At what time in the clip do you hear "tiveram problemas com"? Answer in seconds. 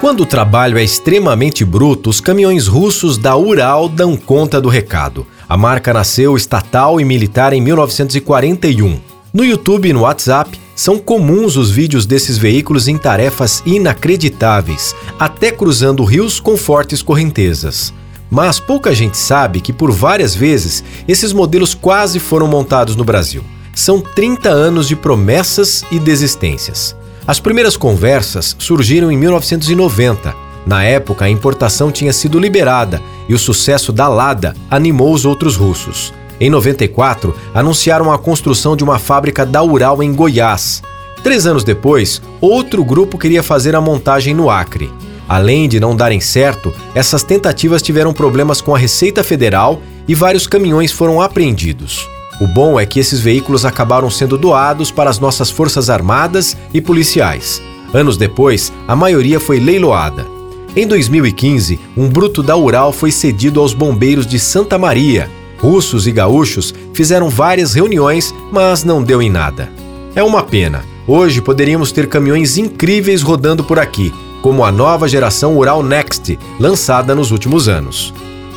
47.80-48.74